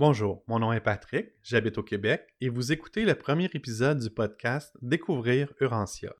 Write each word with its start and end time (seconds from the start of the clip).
Bonjour, 0.00 0.42
mon 0.48 0.60
nom 0.60 0.72
est 0.72 0.80
Patrick, 0.80 1.28
j'habite 1.42 1.76
au 1.76 1.82
Québec 1.82 2.26
et 2.40 2.48
vous 2.48 2.72
écoutez 2.72 3.04
le 3.04 3.14
premier 3.14 3.50
épisode 3.52 3.98
du 3.98 4.08
podcast 4.08 4.74
Découvrir 4.80 5.52
Urantia. 5.60 6.16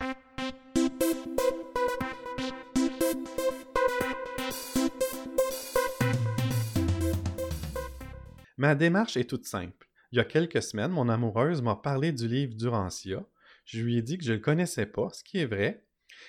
Ma 8.58 8.74
démarche 8.74 9.16
est 9.16 9.24
toute 9.24 9.46
simple. 9.46 9.88
Il 10.12 10.18
y 10.18 10.20
a 10.20 10.24
quelques 10.24 10.62
semaines, 10.62 10.90
mon 10.90 11.08
amoureuse 11.08 11.62
m'a 11.62 11.76
parlé 11.76 12.12
du 12.12 12.28
livre 12.28 12.52
d'Urantia. 12.52 13.24
Je 13.64 13.82
lui 13.82 13.96
ai 13.96 14.02
dit 14.02 14.18
que 14.18 14.24
je 14.24 14.32
ne 14.32 14.36
le 14.36 14.42
connaissais 14.42 14.84
pas, 14.84 15.08
ce 15.14 15.24
qui 15.24 15.38
est 15.38 15.46
vrai, 15.46 15.86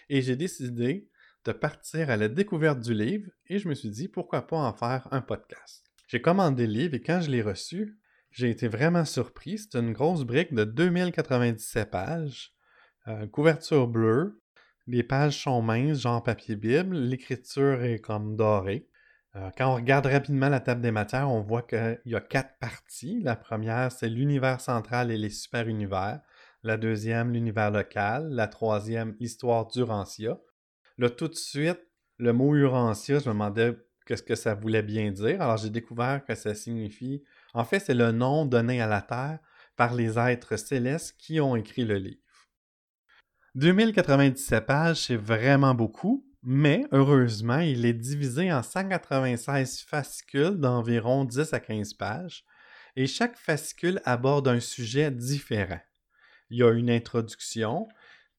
et 0.07 0.21
j'ai 0.21 0.37
décidé 0.37 1.09
de 1.43 1.51
partir 1.51 2.11
à 2.11 2.15
la 2.15 2.29
découverte 2.29 2.79
du 2.79 2.93
livre 2.93 3.29
et 3.47 3.59
je 3.59 3.67
me 3.67 3.73
suis 3.73 3.89
dit 3.89 4.07
pourquoi 4.07 4.47
pas 4.47 4.55
en 4.55 4.71
faire 4.71 5.09
un 5.11 5.19
podcast. 5.19 5.90
J'ai 6.11 6.19
commandé 6.21 6.67
le 6.67 6.73
livre 6.73 6.95
et 6.95 7.01
quand 7.01 7.21
je 7.21 7.31
l'ai 7.31 7.41
reçu, 7.41 7.97
j'ai 8.31 8.49
été 8.49 8.67
vraiment 8.67 9.05
surpris. 9.05 9.59
C'est 9.59 9.79
une 9.79 9.93
grosse 9.93 10.25
brique 10.25 10.53
de 10.53 10.65
2097 10.65 11.89
pages, 11.89 12.51
euh, 13.07 13.27
couverture 13.27 13.87
bleue, 13.87 14.41
les 14.87 15.03
pages 15.03 15.41
sont 15.41 15.61
minces, 15.61 16.01
genre 16.01 16.21
papier 16.21 16.57
Bible, 16.57 16.97
l'écriture 16.97 17.81
est 17.81 17.99
comme 17.99 18.35
dorée. 18.35 18.89
Euh, 19.37 19.51
quand 19.57 19.71
on 19.71 19.75
regarde 19.75 20.05
rapidement 20.05 20.49
la 20.49 20.59
table 20.59 20.81
des 20.81 20.91
matières, 20.91 21.29
on 21.29 21.39
voit 21.39 21.61
qu'il 21.61 22.01
y 22.03 22.15
a 22.15 22.19
quatre 22.19 22.59
parties. 22.59 23.21
La 23.21 23.37
première, 23.37 23.89
c'est 23.89 24.09
l'univers 24.09 24.59
central 24.59 25.11
et 25.11 25.17
les 25.17 25.29
super-univers. 25.29 26.19
La 26.63 26.75
deuxième, 26.75 27.31
l'univers 27.31 27.71
local. 27.71 28.27
La 28.31 28.47
troisième, 28.47 29.15
l'histoire 29.21 29.65
d'Urantia. 29.67 30.37
Là, 30.97 31.09
tout 31.09 31.29
de 31.29 31.35
suite, 31.35 31.79
le 32.17 32.33
mot 32.33 32.53
Urantia, 32.53 33.19
je 33.19 33.29
me 33.29 33.33
demandais 33.33 33.77
qu'est-ce 34.05 34.23
que 34.23 34.35
ça 34.35 34.55
voulait 34.55 34.83
bien 34.83 35.11
dire. 35.11 35.41
Alors, 35.41 35.57
j'ai 35.57 35.69
découvert 35.69 36.23
que 36.25 36.35
ça 36.35 36.55
signifie, 36.55 37.23
en 37.53 37.63
fait, 37.63 37.79
c'est 37.79 37.93
le 37.93 38.11
nom 38.11 38.45
donné 38.45 38.81
à 38.81 38.87
la 38.87 39.01
Terre 39.01 39.39
par 39.75 39.93
les 39.93 40.17
êtres 40.17 40.57
célestes 40.57 41.15
qui 41.17 41.39
ont 41.39 41.55
écrit 41.55 41.85
le 41.85 41.97
livre. 41.97 42.21
2097 43.55 44.65
pages, 44.65 45.07
c'est 45.07 45.15
vraiment 45.15 45.75
beaucoup, 45.75 46.25
mais 46.43 46.85
heureusement, 46.91 47.59
il 47.59 47.85
est 47.85 47.93
divisé 47.93 48.51
en 48.51 48.63
196 48.63 49.81
fascicules 49.81 50.57
d'environ 50.57 51.25
10 51.25 51.53
à 51.53 51.59
15 51.59 51.93
pages, 51.95 52.45
et 52.95 53.07
chaque 53.07 53.37
fascicule 53.37 54.01
aborde 54.05 54.47
un 54.47 54.59
sujet 54.59 55.11
différent. 55.11 55.79
Il 56.49 56.57
y 56.57 56.63
a 56.63 56.71
une 56.71 56.89
introduction, 56.89 57.87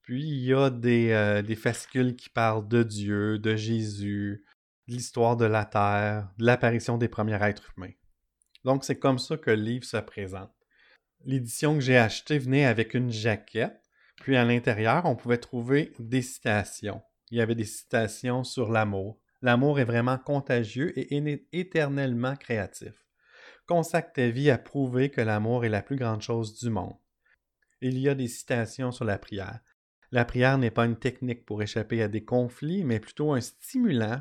puis 0.02 0.22
il 0.26 0.44
y 0.44 0.52
a 0.52 0.70
des, 0.70 1.10
euh, 1.12 1.42
des 1.42 1.56
fascicules 1.56 2.16
qui 2.16 2.28
parlent 2.28 2.66
de 2.68 2.82
Dieu, 2.82 3.38
de 3.38 3.54
Jésus, 3.54 4.44
l'histoire 4.92 5.36
de 5.36 5.44
la 5.44 5.64
Terre, 5.64 6.28
l'apparition 6.38 6.98
des 6.98 7.08
premiers 7.08 7.42
êtres 7.42 7.72
humains. 7.76 7.92
Donc 8.64 8.84
c'est 8.84 8.98
comme 8.98 9.18
ça 9.18 9.36
que 9.36 9.50
le 9.50 9.62
livre 9.62 9.84
se 9.84 9.96
présente. 9.96 10.52
L'édition 11.24 11.74
que 11.74 11.80
j'ai 11.80 11.98
achetée 11.98 12.38
venait 12.38 12.64
avec 12.64 12.94
une 12.94 13.10
jaquette, 13.10 13.80
puis 14.16 14.36
à 14.36 14.44
l'intérieur, 14.44 15.04
on 15.04 15.16
pouvait 15.16 15.38
trouver 15.38 15.92
des 15.98 16.22
citations. 16.22 17.02
Il 17.30 17.38
y 17.38 17.40
avait 17.40 17.54
des 17.54 17.64
citations 17.64 18.44
sur 18.44 18.70
l'amour. 18.70 19.20
L'amour 19.40 19.80
est 19.80 19.84
vraiment 19.84 20.18
contagieux 20.18 20.96
et 20.96 21.46
éternellement 21.52 22.36
créatif. 22.36 22.92
Consacre 23.66 24.12
ta 24.12 24.28
vie 24.28 24.50
à 24.50 24.58
prouver 24.58 25.10
que 25.10 25.20
l'amour 25.20 25.64
est 25.64 25.68
la 25.70 25.82
plus 25.82 25.96
grande 25.96 26.22
chose 26.22 26.58
du 26.58 26.70
monde. 26.70 26.96
Il 27.80 27.98
y 27.98 28.08
a 28.08 28.14
des 28.14 28.28
citations 28.28 28.92
sur 28.92 29.04
la 29.04 29.18
prière. 29.18 29.60
La 30.12 30.24
prière 30.24 30.58
n'est 30.58 30.70
pas 30.70 30.84
une 30.84 30.98
technique 30.98 31.46
pour 31.46 31.62
échapper 31.62 32.02
à 32.02 32.08
des 32.08 32.24
conflits, 32.24 32.84
mais 32.84 33.00
plutôt 33.00 33.32
un 33.32 33.40
stimulant 33.40 34.20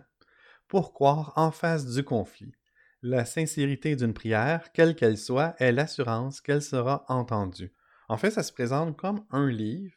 pour 0.71 0.93
croire 0.93 1.33
en 1.35 1.51
face 1.51 1.85
du 1.85 2.01
conflit. 2.01 2.53
La 3.01 3.25
sincérité 3.25 3.97
d'une 3.97 4.13
prière, 4.13 4.71
quelle 4.71 4.95
qu'elle 4.95 5.17
soit, 5.17 5.53
est 5.59 5.73
l'assurance 5.73 6.39
qu'elle 6.39 6.61
sera 6.61 7.03
entendue. 7.09 7.73
En 8.07 8.15
fait, 8.15 8.31
ça 8.31 8.41
se 8.41 8.53
présente 8.53 8.95
comme 8.95 9.25
un 9.31 9.49
livre 9.49 9.93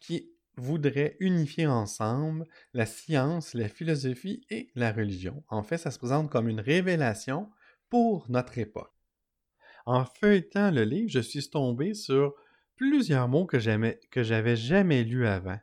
qui 0.00 0.32
voudrait 0.56 1.18
unifier 1.20 1.66
ensemble 1.66 2.46
la 2.72 2.86
science, 2.86 3.52
la 3.52 3.68
philosophie 3.68 4.46
et 4.48 4.70
la 4.74 4.92
religion. 4.92 5.44
En 5.48 5.62
fait, 5.62 5.76
ça 5.76 5.90
se 5.90 5.98
présente 5.98 6.30
comme 6.30 6.48
une 6.48 6.60
révélation 6.60 7.50
pour 7.90 8.30
notre 8.30 8.56
époque. 8.56 8.94
En 9.84 10.06
feuilletant 10.06 10.70
le 10.70 10.84
livre, 10.84 11.10
je 11.10 11.20
suis 11.20 11.50
tombé 11.50 11.92
sur 11.92 12.32
plusieurs 12.76 13.28
mots 13.28 13.44
que 13.44 13.58
j'avais 13.58 14.56
jamais 14.56 15.04
lus 15.04 15.26
avant. 15.26 15.58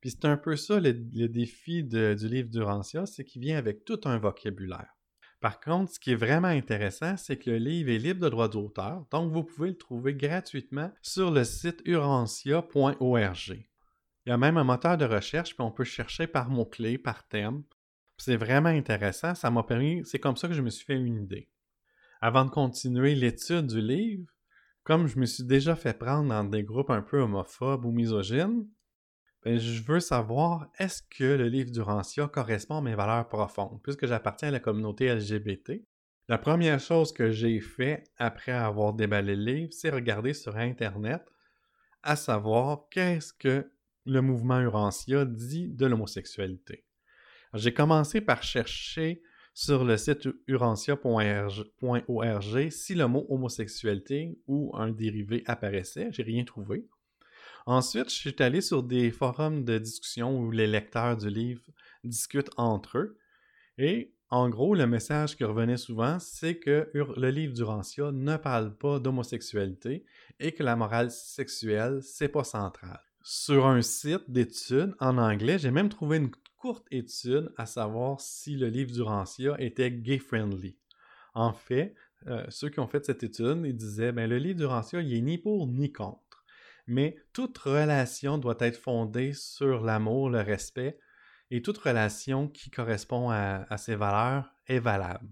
Puis 0.00 0.10
c'est 0.10 0.24
un 0.24 0.36
peu 0.36 0.56
ça 0.56 0.80
le, 0.80 0.92
défi 0.92 1.84
du 1.84 2.28
livre 2.28 2.48
d'Urantia, 2.48 3.06
c'est 3.06 3.24
qu'il 3.24 3.42
vient 3.42 3.58
avec 3.58 3.84
tout 3.84 4.00
un 4.04 4.18
vocabulaire. 4.18 4.96
Par 5.40 5.60
contre, 5.60 5.92
ce 5.92 6.00
qui 6.00 6.12
est 6.12 6.16
vraiment 6.16 6.48
intéressant, 6.48 7.16
c'est 7.16 7.38
que 7.38 7.50
le 7.50 7.56
livre 7.56 7.90
est 7.90 7.98
libre 7.98 8.20
de 8.20 8.28
droit 8.28 8.48
d'auteur, 8.48 9.06
donc 9.10 9.32
vous 9.32 9.42
pouvez 9.42 9.70
le 9.70 9.76
trouver 9.76 10.14
gratuitement 10.14 10.92
sur 11.00 11.30
le 11.30 11.44
site 11.44 11.80
urantia.org. 11.86 13.66
Il 14.26 14.28
y 14.28 14.32
a 14.32 14.36
même 14.36 14.58
un 14.58 14.64
moteur 14.64 14.98
de 14.98 15.06
recherche, 15.06 15.54
puis 15.54 15.64
on 15.64 15.70
peut 15.70 15.84
chercher 15.84 16.26
par 16.26 16.50
mots-clés, 16.50 16.98
par 16.98 17.26
thème. 17.26 17.62
C'est 18.18 18.36
vraiment 18.36 18.68
intéressant, 18.68 19.34
ça 19.34 19.50
m'a 19.50 19.62
permis, 19.62 20.02
c'est 20.04 20.18
comme 20.18 20.36
ça 20.36 20.46
que 20.46 20.52
je 20.52 20.60
me 20.60 20.68
suis 20.68 20.84
fait 20.84 20.94
une 20.96 21.22
idée. 21.22 21.48
Avant 22.20 22.44
de 22.44 22.50
continuer 22.50 23.14
l'étude 23.14 23.66
du 23.66 23.80
livre, 23.80 24.30
comme 24.82 25.06
je 25.06 25.18
me 25.18 25.24
suis 25.24 25.44
déjà 25.44 25.74
fait 25.74 25.98
prendre 25.98 26.28
dans 26.28 26.44
des 26.44 26.64
groupes 26.64 26.90
un 26.90 27.00
peu 27.00 27.20
homophobes 27.20 27.86
ou 27.86 27.92
misogynes, 27.92 28.66
je 29.44 29.82
veux 29.82 30.00
savoir 30.00 30.68
est-ce 30.78 31.02
que 31.02 31.24
le 31.24 31.48
livre 31.48 31.70
d'Urantia 31.70 32.28
correspond 32.28 32.78
à 32.78 32.82
mes 32.82 32.94
valeurs 32.94 33.28
profondes, 33.28 33.80
puisque 33.82 34.06
j'appartiens 34.06 34.48
à 34.48 34.52
la 34.52 34.60
communauté 34.60 35.14
LGBT. 35.14 35.82
La 36.28 36.38
première 36.38 36.78
chose 36.78 37.12
que 37.12 37.30
j'ai 37.30 37.60
fait 37.60 38.04
après 38.16 38.52
avoir 38.52 38.92
déballé 38.92 39.34
le 39.34 39.42
livre, 39.42 39.72
c'est 39.72 39.90
regarder 39.90 40.34
sur 40.34 40.56
Internet, 40.56 41.22
à 42.02 42.16
savoir 42.16 42.88
qu'est-ce 42.90 43.32
que 43.32 43.70
le 44.06 44.22
mouvement 44.22 44.60
Urantia 44.60 45.24
dit 45.24 45.68
de 45.68 45.86
l'homosexualité? 45.86 46.84
J'ai 47.54 47.74
commencé 47.74 48.20
par 48.20 48.42
chercher 48.42 49.22
sur 49.54 49.84
le 49.84 49.96
site 49.96 50.28
urantia.org 50.46 52.70
si 52.70 52.94
le 52.94 53.08
mot 53.08 53.26
homosexualité 53.28 54.38
ou 54.46 54.70
un 54.74 54.90
dérivé 54.90 55.42
apparaissait. 55.46 56.08
J'ai 56.12 56.22
rien 56.22 56.44
trouvé. 56.44 56.86
Ensuite, 57.70 58.10
je 58.10 58.16
suis 58.16 58.34
allé 58.40 58.62
sur 58.62 58.82
des 58.82 59.12
forums 59.12 59.64
de 59.64 59.78
discussion 59.78 60.36
où 60.36 60.50
les 60.50 60.66
lecteurs 60.66 61.16
du 61.16 61.30
livre 61.30 61.62
discutent 62.02 62.50
entre 62.56 62.98
eux. 62.98 63.16
Et 63.78 64.12
en 64.28 64.48
gros, 64.48 64.74
le 64.74 64.88
message 64.88 65.36
qui 65.36 65.44
revenait 65.44 65.76
souvent, 65.76 66.18
c'est 66.18 66.56
que 66.56 66.90
le 66.92 67.30
livre 67.30 67.54
d'Urantia 67.54 68.10
ne 68.10 68.36
parle 68.38 68.76
pas 68.76 68.98
d'homosexualité 68.98 70.04
et 70.40 70.50
que 70.50 70.64
la 70.64 70.74
morale 70.74 71.12
sexuelle, 71.12 72.00
c'est 72.02 72.26
pas 72.26 72.42
central. 72.42 73.00
Sur 73.22 73.68
un 73.68 73.82
site 73.82 74.28
d'études 74.28 74.96
en 74.98 75.16
anglais, 75.16 75.60
j'ai 75.60 75.70
même 75.70 75.90
trouvé 75.90 76.16
une 76.16 76.32
courte 76.56 76.88
étude 76.90 77.52
à 77.56 77.66
savoir 77.66 78.20
si 78.20 78.56
le 78.56 78.66
livre 78.66 78.90
d'Urantia 78.90 79.54
était 79.60 79.92
gay-friendly. 79.92 80.76
En 81.34 81.52
fait, 81.52 81.94
euh, 82.26 82.44
ceux 82.48 82.68
qui 82.68 82.80
ont 82.80 82.88
fait 82.88 83.06
cette 83.06 83.22
étude, 83.22 83.62
ils 83.64 83.76
disaient 83.76 84.10
ben, 84.10 84.28
le 84.28 84.38
livre 84.38 84.58
d'Urantia, 84.58 85.00
il 85.02 85.14
est 85.14 85.20
ni 85.20 85.38
pour 85.38 85.68
ni 85.68 85.92
contre 85.92 86.29
mais 86.90 87.16
toute 87.32 87.56
relation 87.56 88.36
doit 88.36 88.56
être 88.58 88.76
fondée 88.76 89.32
sur 89.32 89.82
l'amour, 89.82 90.28
le 90.28 90.40
respect, 90.40 90.98
et 91.52 91.62
toute 91.62 91.78
relation 91.78 92.48
qui 92.48 92.70
correspond 92.70 93.30
à, 93.30 93.64
ces 93.76 93.94
valeurs 93.94 94.52
est 94.66 94.80
valable. 94.80 95.28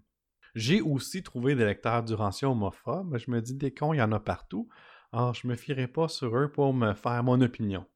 J'ai 0.55 0.81
aussi 0.81 1.23
trouvé 1.23 1.57
des 1.57 1.65
lecteurs 1.65 2.05
d'Urantia 2.05 2.49
homophobes. 2.49 3.19
Je 3.19 3.31
me 3.31 3.41
dis, 3.41 3.55
des 3.55 3.73
cons, 3.73 3.93
il 3.93 3.99
y 3.99 4.03
en 4.03 4.13
a 4.13 4.21
partout. 4.21 4.69
Alors, 5.13 5.35
je 5.35 5.47
ne 5.47 5.53
me 5.53 5.57
fierai 5.57 5.89
pas 5.89 6.09
sur 6.09 6.37
eux 6.37 6.51
pour 6.51 6.73
me 6.73 6.95
faire 6.95 7.23
mon 7.23 7.41
opinion. 7.41 7.87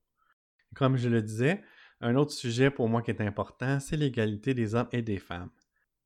Comme 0.74 0.96
je 0.96 1.08
le 1.08 1.22
disais, 1.22 1.62
un 2.00 2.16
autre 2.16 2.32
sujet 2.32 2.70
pour 2.70 2.88
moi 2.88 3.02
qui 3.02 3.10
est 3.10 3.20
important, 3.20 3.78
c'est 3.78 3.96
l'égalité 3.96 4.54
des 4.54 4.74
hommes 4.74 4.88
et 4.92 5.02
des 5.02 5.18
femmes. 5.18 5.50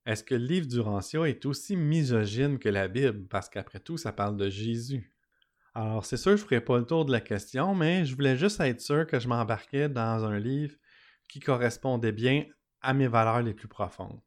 Est-ce 0.04 0.22
que 0.22 0.34
le 0.34 0.44
livre 0.44 0.66
d'Urantia 0.66 1.24
est 1.24 1.46
aussi 1.46 1.74
misogyne 1.74 2.58
que 2.58 2.68
la 2.68 2.86
Bible? 2.86 3.26
Parce 3.28 3.48
qu'après 3.48 3.80
tout, 3.80 3.96
ça 3.96 4.12
parle 4.12 4.36
de 4.36 4.48
Jésus. 4.50 5.15
Alors, 5.78 6.06
c'est 6.06 6.16
sûr, 6.16 6.38
je 6.38 6.42
ne 6.42 6.46
ferai 6.48 6.62
pas 6.62 6.78
le 6.78 6.86
tour 6.86 7.04
de 7.04 7.12
la 7.12 7.20
question, 7.20 7.74
mais 7.74 8.06
je 8.06 8.16
voulais 8.16 8.38
juste 8.38 8.60
être 8.60 8.80
sûr 8.80 9.06
que 9.06 9.20
je 9.20 9.28
m'embarquais 9.28 9.90
dans 9.90 10.24
un 10.24 10.38
livre 10.38 10.74
qui 11.28 11.38
correspondait 11.38 12.12
bien 12.12 12.46
à 12.80 12.94
mes 12.94 13.08
valeurs 13.08 13.42
les 13.42 13.52
plus 13.52 13.68
profondes. 13.68 14.18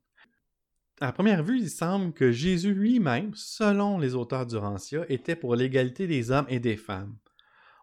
À 1.01 1.11
première 1.11 1.41
vue, 1.41 1.57
il 1.57 1.71
semble 1.71 2.13
que 2.13 2.31
Jésus 2.31 2.75
lui-même, 2.75 3.31
selon 3.33 3.97
les 3.97 4.13
auteurs 4.13 4.45
d'Urantia, 4.45 5.05
était 5.09 5.35
pour 5.35 5.55
l'égalité 5.55 6.05
des 6.05 6.29
hommes 6.29 6.45
et 6.49 6.59
des 6.59 6.77
femmes. 6.77 7.17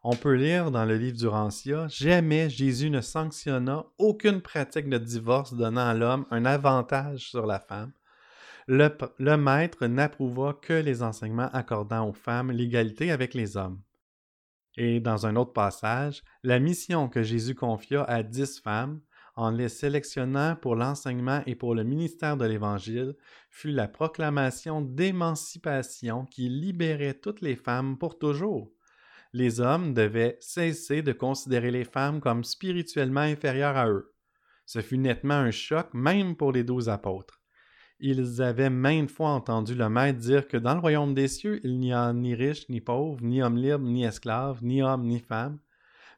On 0.05 0.15
peut 0.15 0.37
lire 0.37 0.71
dans 0.71 0.85
le 0.85 0.97
livre 0.97 1.17
d'Urantia 1.17 1.89
Jamais 1.89 2.49
Jésus 2.49 2.89
ne 2.89 3.01
sanctionna 3.01 3.85
aucune 3.99 4.43
pratique 4.43 4.89
de 4.89 4.99
divorce 4.99 5.55
donnant 5.55 5.89
à 5.89 5.95
l'homme 5.95 6.25
un 6.31 6.45
avantage 6.45 7.31
sur 7.31 7.47
la 7.47 7.59
femme, 7.59 7.91
le, 8.69 9.37
maître 9.37 9.87
n'approuva 9.87 10.59
que 10.61 10.73
les 10.73 11.03
enseignements 11.03 11.51
accordant 11.53 12.09
aux 12.09 12.13
femmes 12.13 12.51
l'égalité 12.51 13.11
avec 13.11 13.35
les 13.35 13.57
hommes. 13.57 13.81
Et 14.77 15.01
dans 15.01 15.27
un 15.27 15.37
autre 15.37 15.53
passage, 15.53 16.23
la 16.43 16.59
mission 16.59 17.09
que 17.09 17.23
Jésus 17.23 17.55
confia 17.55 18.03
à 18.05 18.23
dix 18.23 18.61
femmes 18.61 19.01
en 19.37 19.51
les 19.51 19.69
sélectionnant 19.69 20.57
pour 20.57 20.77
l'enseignement 20.77 21.43
et 21.47 21.55
pour 21.55 21.75
le 21.75 21.85
ministère 21.85 22.39
de 22.39 22.47
l'Évangile, 22.47 23.15
fut 23.51 23.71
la 23.71 23.87
proclamation 23.87 24.81
d'émancipation 24.81 26.25
qui 26.25 26.49
libérait 26.49 27.15
toutes 27.15 27.43
les 27.43 27.57
femmes 27.57 27.99
pour 27.99 28.19
toujours. 28.19 28.73
Les 29.35 29.61
hommes 29.61 29.93
devaient 29.93 30.39
cesser 30.41 31.03
de 31.03 31.13
considérer 31.13 31.71
les 31.71 31.85
femmes 31.85 32.21
comme 32.21 32.45
spirituellement 32.45 33.21
inférieures 33.21 33.77
à 33.77 33.89
eux. 33.89 34.15
Ce 34.65 34.81
fut 34.81 34.99
nettement 34.99 35.35
un 35.35 35.51
choc 35.51 35.89
même 35.93 36.35
pour 36.35 36.53
les 36.53 36.65
douze 36.65 36.89
apôtres. 36.89 37.43
Ils 37.99 38.43
avaient 38.43 38.71
maintes 38.71 39.11
fois 39.11 39.31
entendu 39.31 39.75
le 39.75 39.89
Maître 39.89 40.19
dire 40.19 40.47
que 40.47 40.59
dans 40.59 40.75
le 40.75 40.81
royaume 40.81 41.15
des 41.15 41.29
cieux, 41.29 41.61
il 41.65 41.79
n'y 41.79 41.95
a 41.95 42.13
ni 42.13 42.35
riche, 42.35 42.69
ni 42.69 42.81
pauvre, 42.81 43.23
ni 43.23 43.43
homme 43.43 43.57
libre, 43.57 43.85
ni 43.85 44.05
esclave, 44.05 44.63
ni 44.63 44.83
homme, 44.83 45.07
ni 45.07 45.19
femme, 45.19 45.59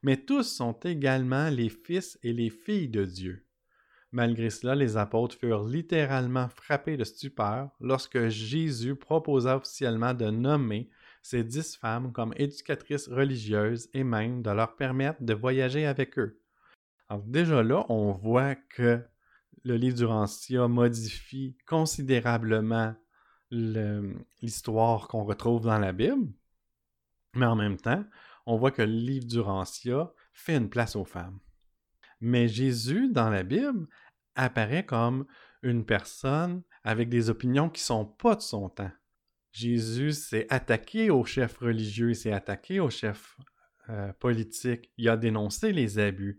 mais 0.02 0.16
tous 0.16 0.42
sont 0.42 0.72
également 0.84 1.48
les 1.50 1.68
fils 1.68 2.18
et 2.22 2.32
les 2.32 2.50
filles 2.50 2.88
de 2.88 3.04
Dieu. 3.04 3.44
Malgré 4.10 4.50
cela, 4.50 4.74
les 4.74 4.96
apôtres 4.96 5.36
furent 5.36 5.64
littéralement 5.64 6.48
frappés 6.48 6.96
de 6.96 7.04
stupeur 7.04 7.70
lorsque 7.80 8.28
Jésus 8.28 8.96
proposa 8.96 9.56
officiellement 9.56 10.14
de 10.14 10.30
nommer 10.30 10.88
ces 11.22 11.44
dix 11.44 11.76
femmes 11.76 12.12
comme 12.12 12.32
éducatrices 12.36 13.08
religieuses 13.08 13.88
et 13.92 14.04
même 14.04 14.42
de 14.42 14.50
leur 14.50 14.76
permettre 14.76 15.22
de 15.22 15.34
voyager 15.34 15.84
avec 15.86 16.18
eux. 16.18 16.40
Alors 17.08 17.22
déjà 17.22 17.62
là, 17.62 17.84
on 17.88 18.12
voit 18.12 18.54
que 18.54 19.00
le 19.64 19.76
livre 19.76 19.96
du 19.96 20.04
Rancia 20.04 20.68
modifie 20.68 21.56
considérablement 21.66 22.94
l'histoire 23.50 25.08
qu'on 25.08 25.24
retrouve 25.24 25.62
dans 25.62 25.78
la 25.78 25.92
Bible, 25.92 26.32
mais 27.34 27.46
en 27.46 27.56
même 27.56 27.76
temps, 27.76 28.04
on 28.46 28.56
voit 28.56 28.70
que 28.70 28.82
le 28.82 28.92
livre 28.92 29.26
du 29.26 29.40
Rancia 29.40 30.12
fait 30.32 30.56
une 30.56 30.70
place 30.70 30.96
aux 30.96 31.04
femmes. 31.04 31.38
Mais 32.20 32.48
Jésus, 32.48 33.08
dans 33.10 33.30
la 33.30 33.42
Bible, 33.42 33.86
apparaît 34.34 34.84
comme 34.84 35.26
une 35.62 35.84
personne 35.84 36.62
avec 36.84 37.08
des 37.08 37.30
opinions 37.30 37.68
qui 37.68 37.82
sont 37.82 38.04
pas 38.04 38.36
de 38.36 38.40
son 38.40 38.68
temps. 38.68 38.90
Jésus 39.52 40.12
s'est 40.12 40.46
attaqué 40.50 41.10
aux 41.10 41.24
chefs 41.24 41.58
religieux, 41.58 42.10
il 42.10 42.16
s'est 42.16 42.32
attaqué 42.32 42.80
aux 42.80 42.90
chefs 42.90 43.36
euh, 43.88 44.12
politiques, 44.14 44.90
il 44.96 45.08
a 45.08 45.16
dénoncé 45.16 45.72
les 45.72 45.98
abus, 45.98 46.38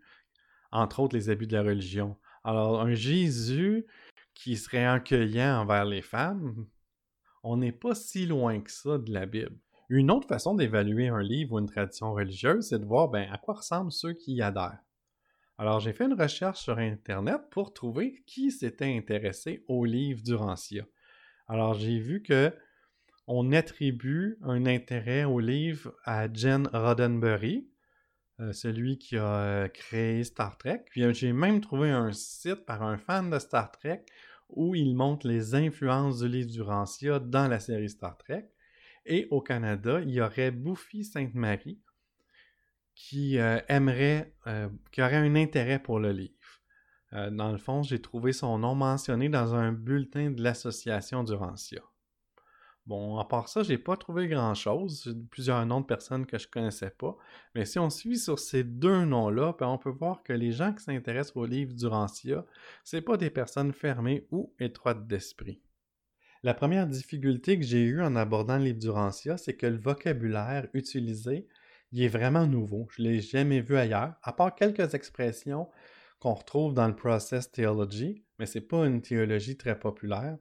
entre 0.71 0.99
autres 0.99 1.15
les 1.15 1.29
abus 1.29 1.47
de 1.47 1.55
la 1.55 1.63
religion. 1.63 2.17
Alors, 2.49 2.81
un 2.81 2.95
Jésus 2.95 3.85
qui 4.33 4.57
serait 4.57 4.83
accueillant 4.83 5.61
envers 5.61 5.85
les 5.85 6.01
femmes, 6.01 6.65
on 7.43 7.57
n'est 7.57 7.71
pas 7.71 7.93
si 7.93 8.25
loin 8.25 8.59
que 8.59 8.71
ça 8.71 8.97
de 8.97 9.13
la 9.13 9.27
Bible. 9.27 9.55
Une 9.87 10.09
autre 10.09 10.27
façon 10.27 10.55
d'évaluer 10.55 11.09
un 11.09 11.21
livre 11.21 11.53
ou 11.53 11.59
une 11.59 11.69
tradition 11.69 12.11
religieuse, 12.11 12.69
c'est 12.69 12.79
de 12.79 12.87
voir 12.87 13.09
ben, 13.09 13.31
à 13.31 13.37
quoi 13.37 13.53
ressemblent 13.53 13.91
ceux 13.91 14.13
qui 14.13 14.33
y 14.33 14.41
adhèrent. 14.41 14.79
Alors, 15.59 15.79
j'ai 15.79 15.93
fait 15.93 16.05
une 16.05 16.19
recherche 16.19 16.59
sur 16.59 16.79
Internet 16.79 17.39
pour 17.51 17.71
trouver 17.71 18.23
qui 18.25 18.49
s'était 18.49 18.97
intéressé 18.97 19.63
au 19.67 19.85
livre 19.85 20.23
du 20.23 20.33
Rancia. 20.33 20.85
Alors, 21.47 21.75
j'ai 21.75 21.99
vu 21.99 22.23
que 22.23 22.51
on 23.27 23.51
attribue 23.51 24.39
un 24.41 24.65
intérêt 24.65 25.23
au 25.23 25.39
livre 25.39 25.93
à 26.03 26.33
Jen 26.33 26.67
Roddenberry, 26.73 27.69
euh, 28.41 28.53
celui 28.53 28.97
qui 28.97 29.17
a 29.17 29.25
euh, 29.25 29.67
créé 29.67 30.23
Star 30.23 30.57
Trek. 30.57 30.85
Puis 30.89 31.03
euh, 31.03 31.11
j'ai 31.11 31.33
même 31.33 31.59
trouvé 31.59 31.89
un 31.89 32.13
site 32.13 32.65
par 32.65 32.83
un 32.83 32.97
fan 32.97 33.29
de 33.29 33.37
Star 33.37 33.69
Trek 33.69 34.05
où 34.47 34.75
il 34.75 34.95
montre 34.95 35.27
les 35.27 35.55
influences 35.55 36.19
du 36.19 36.29
livre 36.29 36.49
du 36.49 36.61
Rancia 36.61 37.19
dans 37.19 37.49
la 37.49 37.59
série 37.59 37.89
Star 37.89 38.17
Trek. 38.17 38.49
Et 39.05 39.27
au 39.29 39.41
Canada, 39.41 39.99
il 40.01 40.11
y 40.11 40.21
aurait 40.21 40.51
Buffy 40.51 41.03
Sainte-Marie 41.03 41.81
qui 42.95 43.37
aimerait, 43.37 44.35
qui 44.91 45.01
aurait 45.01 45.15
un 45.15 45.35
intérêt 45.35 45.79
pour 45.79 45.99
le 45.99 46.11
livre. 46.11 46.61
dans 47.31 47.51
le 47.51 47.57
fond, 47.57 47.81
j'ai 47.81 48.01
trouvé 48.01 48.33
son 48.33 48.57
nom 48.57 48.75
mentionné 48.75 49.29
dans 49.29 49.55
un 49.55 49.71
bulletin 49.71 50.31
de 50.31 50.43
l'association 50.43 51.23
du 51.23 51.33
Rancia. 51.33 51.81
Bon, 52.89 53.19
à 53.19 53.25
part 53.25 53.49
ça, 53.49 53.61
j'ai 53.61 53.77
pas 53.77 53.95
trouvé 53.97 54.27
grand-chose. 54.27 55.15
Plusieurs 55.29 55.63
noms 55.63 55.81
de 55.81 55.85
personnes 55.85 56.25
que 56.25 56.39
je 56.39 56.47
connaissais 56.47 56.89
pas. 56.89 57.15
Mais 57.53 57.63
si 57.65 57.77
on 57.77 57.91
suit 57.91 58.17
sur 58.17 58.39
ces 58.39 58.63
deux 58.63 59.05
noms-là, 59.05 59.55
ben, 59.59 59.67
on 59.67 59.77
peut 59.77 59.91
voir 59.91 60.23
que 60.23 60.33
les 60.33 60.51
gens 60.51 60.73
qui 60.73 60.83
s'intéressent 60.85 61.37
au 61.37 61.45
livre 61.45 61.71
du 61.71 61.85
Rancia, 61.85 62.43
c'est 62.83 63.03
pas 63.03 63.15
des 63.15 63.29
personnes 63.29 63.73
fermées 63.73 64.25
ou 64.31 64.55
étroites 64.59 65.05
d'esprit. 65.05 65.61
La 66.41 66.55
première 66.55 66.87
difficulté 66.87 67.59
que 67.59 67.65
j'ai 67.65 67.83
eue 67.83 68.01
en 68.01 68.15
abordant 68.15 68.57
le 68.57 68.63
livre 68.63 68.79
du 68.79 68.89
Rancia, 68.89 69.37
c'est 69.37 69.55
que 69.55 69.67
le 69.67 69.77
vocabulaire 69.77 70.67
utilisé, 70.73 71.45
il 71.91 72.01
est 72.01 72.07
vraiment 72.07 72.47
nouveau. 72.47 72.87
Je 72.97 73.03
l'ai 73.03 73.21
jamais 73.21 73.61
vu 73.61 73.77
ailleurs, 73.77 74.15
à 74.23 74.33
part 74.33 74.55
quelques 74.55 74.95
expressions 74.95 75.69
qu'on 76.19 76.33
retrouve 76.33 76.73
dans 76.73 76.87
le 76.87 76.95
Process 76.95 77.51
Theology, 77.51 78.23
mais 78.39 78.47
c'est 78.47 78.61
pas 78.61 78.87
une 78.87 79.03
théologie 79.03 79.57
très 79.57 79.77
populaire. 79.77 80.39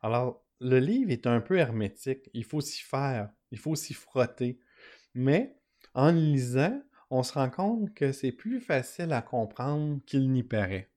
Alors, 0.00 0.43
le 0.64 0.78
livre 0.78 1.10
est 1.10 1.26
un 1.26 1.40
peu 1.40 1.58
hermétique. 1.58 2.30
Il 2.32 2.44
faut 2.44 2.62
s'y 2.62 2.82
faire, 2.82 3.30
il 3.50 3.58
faut 3.58 3.76
s'y 3.76 3.92
frotter. 3.92 4.58
Mais 5.14 5.54
en 5.92 6.10
lisant, 6.10 6.82
on 7.10 7.22
se 7.22 7.34
rend 7.34 7.50
compte 7.50 7.92
que 7.94 8.12
c'est 8.12 8.32
plus 8.32 8.60
facile 8.60 9.12
à 9.12 9.22
comprendre 9.22 10.00
qu'il 10.06 10.32
n'y 10.32 10.42
paraît. 10.42 10.90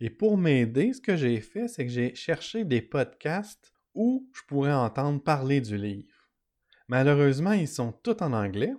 Et 0.00 0.10
pour 0.10 0.36
m'aider, 0.36 0.92
ce 0.92 1.00
que 1.00 1.16
j'ai 1.16 1.40
fait, 1.40 1.68
c'est 1.68 1.86
que 1.86 1.92
j'ai 1.92 2.14
cherché 2.14 2.64
des 2.64 2.82
podcasts 2.82 3.72
où 3.94 4.28
je 4.34 4.42
pourrais 4.46 4.72
entendre 4.72 5.22
parler 5.22 5.60
du 5.60 5.76
livre. 5.76 6.28
Malheureusement, 6.88 7.52
ils 7.52 7.68
sont 7.68 7.92
tous 7.92 8.20
en 8.20 8.32
anglais. 8.32 8.74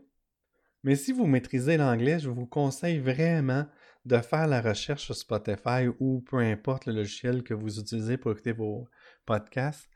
Mais 0.83 0.95
si 0.95 1.12
vous 1.12 1.27
maîtrisez 1.27 1.77
l'anglais, 1.77 2.19
je 2.19 2.30
vous 2.30 2.45
conseille 2.45 3.00
vraiment 3.00 3.66
de 4.06 4.18
faire 4.18 4.48
la 4.48 4.62
recherche 4.62 5.06
sur 5.06 5.16
Spotify 5.16 5.88
ou 6.00 6.21
peu 6.21 6.38
importe 6.38 6.86
le 6.86 6.94
logiciel 6.94 7.44
que 7.44 7.54
vous 7.54 7.80
utilisez 7.80 8.18
pour 8.18 8.31
écouter 8.31 8.54
vos 8.54 8.88
podcasts 9.25 9.88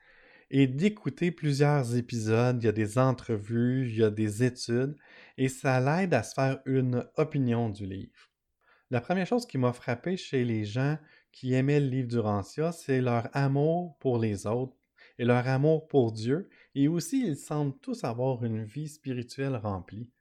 et 0.53 0.67
d'écouter 0.67 1.31
plusieurs 1.31 1.97
épisodes. 1.97 2.61
Il 2.61 2.65
y 2.67 2.69
a 2.69 2.73
des 2.73 2.99
entrevues, 2.99 3.89
il 3.89 3.97
y 3.97 4.03
a 4.03 4.11
des 4.11 4.43
études 4.43 4.95
et 5.35 5.49
ça 5.49 5.79
l'aide 5.79 6.13
à 6.13 6.21
se 6.21 6.35
faire 6.35 6.59
une 6.65 7.05
opinion 7.17 7.69
du 7.69 7.87
livre. 7.87 8.29
La 8.91 9.01
première 9.01 9.25
chose 9.25 9.47
qui 9.47 9.57
m'a 9.57 9.73
frappé 9.73 10.15
chez 10.15 10.45
les 10.45 10.63
gens 10.63 10.99
qui 11.31 11.55
aimaient 11.55 11.79
le 11.79 11.87
livre 11.87 12.07
du 12.07 12.19
Rancia, 12.19 12.71
c'est 12.71 13.01
leur 13.01 13.35
amour 13.35 13.97
pour 13.97 14.19
les 14.19 14.45
autres 14.45 14.77
et 15.17 15.25
leur 15.25 15.47
amour 15.47 15.87
pour 15.87 16.11
Dieu, 16.11 16.49
et 16.75 16.87
aussi 16.87 17.25
ils 17.25 17.37
semblent 17.37 17.77
tous 17.81 18.03
avoir 18.03 18.43
une 18.43 18.63
vie 18.63 18.87
spirituelle 18.87 19.55
remplie. 19.55 20.11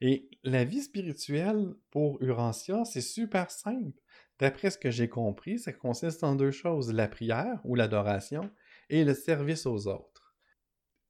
Et 0.00 0.30
la 0.44 0.64
vie 0.64 0.82
spirituelle 0.82 1.74
pour 1.90 2.22
Urantia, 2.22 2.84
c'est 2.86 3.02
super 3.02 3.50
simple. 3.50 4.00
D'après 4.38 4.70
ce 4.70 4.78
que 4.78 4.90
j'ai 4.90 5.08
compris, 5.08 5.58
ça 5.58 5.72
consiste 5.72 6.24
en 6.24 6.36
deux 6.36 6.50
choses, 6.50 6.92
la 6.92 7.06
prière 7.06 7.60
ou 7.64 7.74
l'adoration 7.74 8.50
et 8.90 9.04
le 9.04 9.14
service 9.14 9.66
aux 9.66 9.86
autres. 9.86 10.34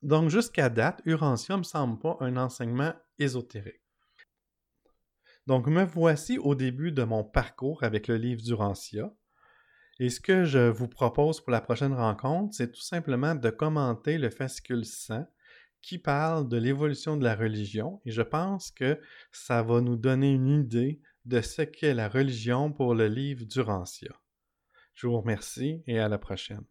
Donc 0.03 0.29
jusqu'à 0.29 0.69
date, 0.69 1.01
Urantia 1.07 1.55
ne 1.55 1.61
me 1.61 1.65
semble 1.65 1.99
pas 1.99 2.17
un 2.21 2.37
enseignement 2.37 2.93
ésotérique. 3.19 3.81
Donc 5.47 5.67
me 5.67 5.85
voici 5.85 6.39
au 6.39 6.55
début 6.55 6.93
de 6.93 7.05
mon 7.05 7.25
parcours 7.25 7.83
avec 7.83 8.09
le 8.09 8.17
livre 8.17 8.43
d'Urantia. 8.43 9.15
Et 10.01 10.11
ce 10.11 10.21
que 10.21 10.45
je 10.45 10.69
vous 10.69 10.89
propose 10.89 11.41
pour 11.41 11.53
la 11.53 11.61
prochaine 11.61 11.93
rencontre, 11.93 12.55
c'est 12.55 12.73
tout 12.73 12.83
simplement 12.83 13.35
de 13.35 13.51
commenter 13.51 14.19
le 14.19 14.31
fascicule 14.31 14.85
100 14.85 15.27
qui 15.83 15.99
parle 15.99 16.49
de 16.49 16.57
l'évolution 16.57 17.17
de 17.17 17.25
la 17.25 17.35
religion 17.35 18.01
et 18.07 18.11
je 18.11 18.23
pense 18.23 18.71
que 18.71 18.99
ça 19.33 19.63
va 19.63 19.83
nous 19.83 19.97
donner 19.97 20.33
une 20.33 20.49
idée 20.49 21.01
de 21.27 21.41
ce 21.41 21.63
qu'est 21.63 21.95
la 21.95 22.09
religion 22.09 22.73
pour 22.73 22.95
le 22.95 23.07
livre 23.07 23.45
d'Urantia. 23.45 24.21
Je 24.95 25.07
vous 25.07 25.21
remercie 25.21 25.83
et 25.87 25.99
à 25.99 26.09
la 26.09 26.19
prochaine. 26.19 26.65